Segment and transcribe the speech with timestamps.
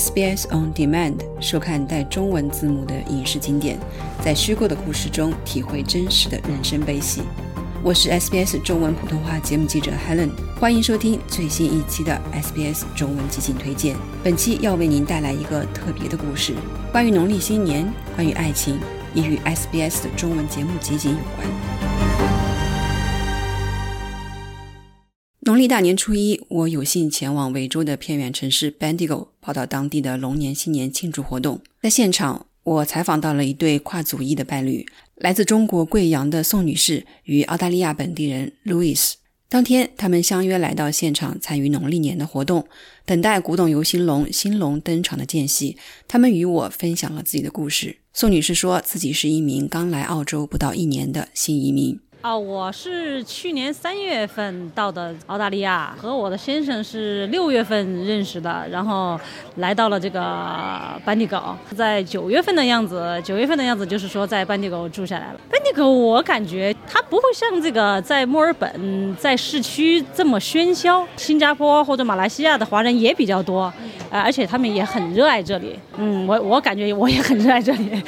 [0.00, 3.78] SBS On Demand 收看带中文字幕的影视经典，
[4.24, 7.20] 在虚构的故事中体会真实的人生悲喜。
[7.82, 13.94] 我是 SBS 中文普通话节目记者 Helen，欢迎收听最新一期的 SBS 中文集锦推荐。
[14.24, 16.54] 本期要为您带来一个特别的故事，
[16.90, 18.78] 关于农历新年，关于爱情，
[19.12, 22.39] 也与 SBS 的中文节目集锦有关。
[25.50, 31.60] 农历大年初一，我有幸前往维州的偏远城市 Bendigo，报道当地的龙年新年庆祝活动。
[31.82, 34.86] 在现场，我采访到了一对跨族裔的伴侣，
[35.16, 39.14] 来自中国贵阳的宋女士与澳大利亚本地人 Louis。
[39.48, 42.68] 当天，他们相约来到现场参与农历年的活动，
[43.04, 45.76] 等待古董游新龙新龙登场的间隙，
[46.06, 47.96] 他们与我分享了自己的故事。
[48.12, 51.98] 宋女士说自己是一名刚来澳洲不到一年的新移民。
[52.22, 59.18] 啊，我是去年三月份到的澳大利亚，和我的先生是六月份认识的，然后
[59.56, 60.20] 来到了这个
[61.02, 65.40] 班迪狗，在九月份的样子，九月份的样子就是说在班迪狗住下来了。
[65.48, 73.62] 班迪狗我感觉它不会像这个在墨尔本在市区这么喧嚣，新加坡或者马来西亚的华人也比较多，
[74.10, 75.78] 啊，而且他们也很热爱这里。
[75.96, 78.02] 嗯，我我感觉我也很热爱这里。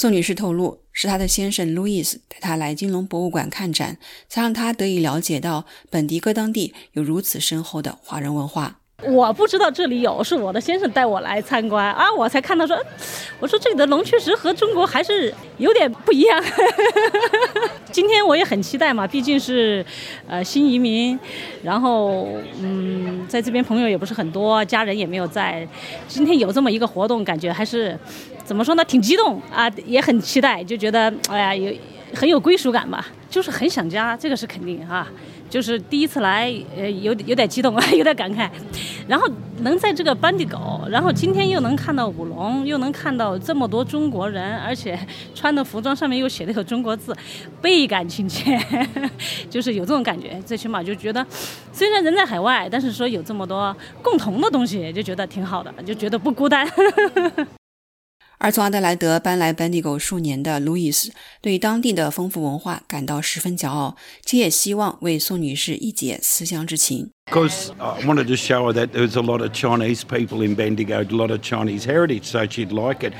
[0.00, 8.78] 宋女士透露，是她的先生路易斯带她来金龙博物馆看展，才让她得以了解到本迪哥当地有如此深厚的华人文化。
[9.04, 12.76] 我不知道这里有，是我的先生带我来参观啊，我才看到说，
[13.38, 16.42] 我说这里的龙确实和中国还是有点不一样。
[17.92, 19.86] 今天我也很期待嘛，毕竟是
[20.26, 21.16] 呃新移民，
[21.62, 22.28] 然后
[22.60, 25.66] 嗯在这边朋友也不是很多，家人也没有在，
[26.08, 27.96] 今天有这么一个活动，感觉还是
[28.44, 31.72] 怎么说呢，挺激动啊，也很期待，就觉得哎呀有
[32.14, 35.06] 很有归属感吧，就是很想家，这个是肯定哈。
[35.48, 38.48] 就是第一次来，呃，有有点激动啊， 有点感慨。
[39.06, 39.26] 然后
[39.60, 44.98] 能在这个班迪狗，然后今天又能看到舞龙，又能看到这么多中国人，而且
[45.34, 47.16] 穿的服装上面又写的有中国字，
[47.62, 48.60] 倍感亲切，
[49.48, 50.40] 就是有这种感觉。
[50.44, 51.26] 最起码就觉得，
[51.72, 56.66] 虽然人在海外，但是说有这么多共同的东西，就觉得挺好的，就觉得不孤单。
[58.43, 61.09] 而从阿德莱德搬来 Bendigo 数年的 Louis，
[61.39, 63.95] 对当地的丰富文化感到十分骄傲，
[64.25, 67.09] 且也希望为宋女士一解思乡之情。
[67.25, 71.15] Because I wanted to show her that there's a lot of Chinese people in Bendigo, a
[71.15, 73.13] lot of Chinese heritage, so she'd like it.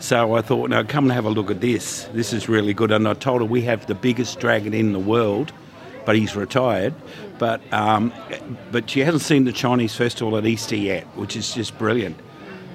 [0.00, 2.06] So I thought, no, come and have a look at this.
[2.14, 2.90] This is really good.
[2.92, 5.52] And I told her we have the biggest dragon in the world,
[6.06, 6.94] but he's retired.
[7.38, 8.10] But um,
[8.70, 12.16] but she hasn't seen the Chinese festival at Easter yet, which is just brilliant.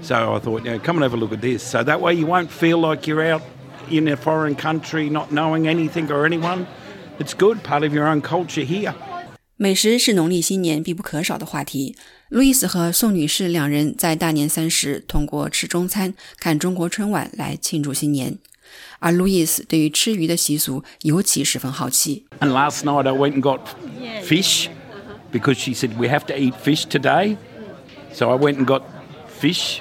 [0.02, 1.64] So I thought, you know, come and have a look at this.
[1.64, 3.42] So that way you won't feel like you're out
[3.90, 6.66] in a foreign country not knowing anything or anyone.
[7.20, 8.94] It's good, part of your own culture here.
[9.60, 11.96] 美食是农历新年必不可少的话题。
[12.30, 18.38] 路易斯和宋女士两人在大年三十通过吃中餐、看中国春晚来庆祝新年，
[19.00, 22.26] 而路易斯对于吃鱼的习俗尤其十分好奇。
[22.40, 23.62] And last night I went and got
[24.22, 24.68] fish
[25.32, 27.38] because she said we have to eat fish today,
[28.14, 28.84] so I went and got
[29.40, 29.80] fish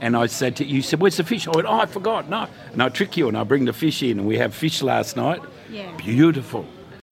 [0.00, 1.46] and I said to you, you said, where's the fish?
[1.46, 2.28] I went, oh, I forgot.
[2.28, 2.46] No.
[2.72, 5.16] And I trick you and I bring the fish in and we have fish last
[5.16, 5.40] night.
[5.70, 5.94] Yeah.
[5.96, 6.66] Beautiful.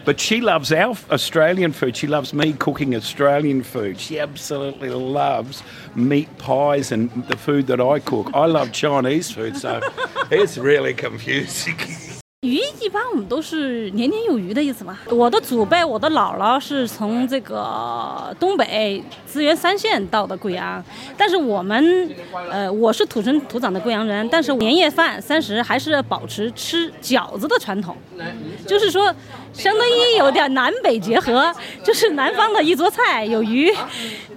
[0.05, 1.97] But she loves our Australian food.
[1.97, 3.99] She loves me cooking Australian food.
[3.99, 5.62] She absolutely loves
[5.94, 8.31] meat pies and the food that I cook.
[8.34, 9.81] I love Chinese food, so
[10.31, 11.77] it's really confusing.
[12.44, 14.99] 鱼一般我们都是年年有余的意思嘛。
[15.06, 20.84] 我的祖辈，我的姥姥是从这个东北资源三县到的贵阳，
[21.16, 22.10] 但是我们，
[22.50, 27.97] 呃，我是土生土长的贵阳人，但是年夜饭三十还是保持吃饺子的传统，
[28.66, 29.15] 就是说，
[29.55, 31.50] 相当于有点南北结合，
[31.82, 33.72] 就是南方的一桌菜有鱼，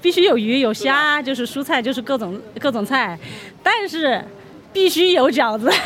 [0.02, 3.20] 必须有鱼有虾，就是蔬菜就是各种各种菜，
[3.62, 4.24] 但是
[4.72, 5.70] 必须有饺子。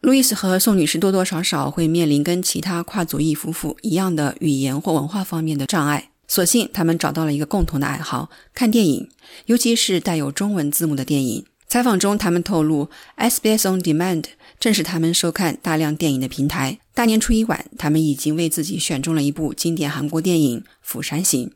[0.00, 9.08] 路易斯和宋女士多多少少会面临跟其他跨族裔夫妇一样的语言或文化方面的障碍，所幸他们找到了一个共同的爱好——看电影，
[9.46, 11.44] 尤其是带有中文字幕的电影。
[11.66, 14.24] 采访中，他们透露，SBS On Demand
[14.60, 16.78] 正是他们收看大量电影的平台。
[16.94, 21.48] 大年初一晚，他们已经为自己选中了一部经典韩国电影《釜山行》。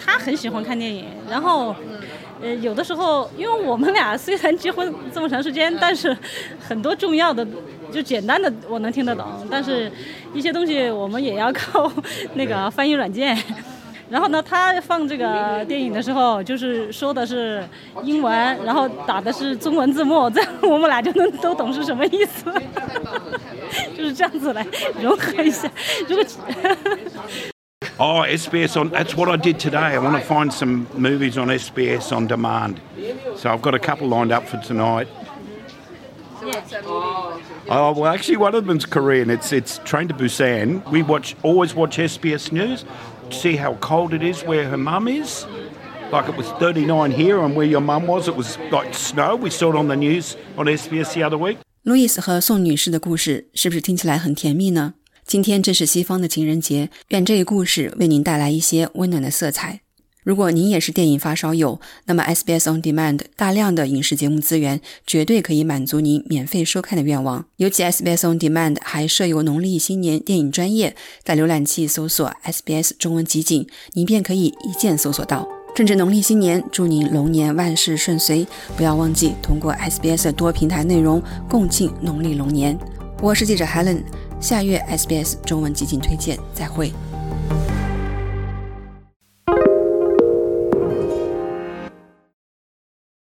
[0.00, 1.76] 他很喜欢看电影，然后。
[2.40, 6.16] 呃，有的时候，因为我们俩虽然结婚这么长时间，但是
[6.58, 7.46] 很多重要的
[7.92, 9.92] 就简单的我能听得懂，但是
[10.32, 11.92] 一些东西我们也要靠
[12.34, 13.36] 那个翻译软件。
[14.10, 17.66] 然后呢，他放这个电影的时候，就是说的是
[18.02, 22.52] 英文，然后打的是中文字幕，这样我们俩就能都懂是什么意思。
[23.96, 24.66] 就是这样子来
[25.00, 25.70] 融合一下。
[26.08, 26.24] 如果
[27.98, 28.90] Oh, SBS on.
[28.90, 29.76] That's what I did today.
[29.76, 32.76] I want to find some movies on SBS on demand.
[33.36, 35.06] So I've got a couple lined up for tonight.
[37.69, 39.29] Oh well, actually, one of them's Korean.
[39.29, 40.81] It's it's Train to Busan.
[40.91, 42.85] We watch always watch SBS News,
[43.31, 45.45] see how cold it is where her mum is.
[46.11, 49.35] Like it was 39 here, and where your mum was, it was like snow.
[49.35, 51.57] We saw it on the news on SBS the other week.
[51.83, 54.93] 路易斯和宋女士的故事是不是听起来很甜蜜呢？
[55.25, 59.81] 今天正是西方的情人节，愿这一故事为您带来一些温暖的色彩。
[60.22, 67.44] 如果您也是电影发烧友，那么 SBS On Demand 大量的影视节目资源绝对可以满足您免费收看的愿望。
[67.56, 75.48] 尤其 SBS On Demand 还设有农历新年电影专业，在浏览器搜索 SBS 中文集锦，您便可以一键搜索到。
[75.74, 78.46] 正值农历新年，祝您龙年万事顺遂！
[78.76, 82.78] 不要忘记通过 SBS 的多平台内容共庆农历龙年。
[83.20, 84.02] 我是记者 Helen，
[84.40, 86.92] 下月 SBS 中文集锦推荐，再会。